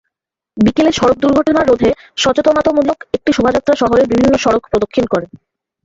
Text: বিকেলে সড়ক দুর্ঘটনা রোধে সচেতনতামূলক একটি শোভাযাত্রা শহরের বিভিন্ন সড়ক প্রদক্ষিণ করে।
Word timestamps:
বিকেলে 0.57 0.91
সড়ক 0.91 1.17
দুর্ঘটনা 1.21 1.61
রোধে 1.63 1.89
সচেতনতামূলক 2.17 2.97
একটি 3.13 3.31
শোভাযাত্রা 3.33 3.73
শহরের 3.81 4.09
বিভিন্ন 4.11 4.33
সড়ক 4.37 4.63
প্রদক্ষিণ 4.71 5.05
করে। 5.13 5.25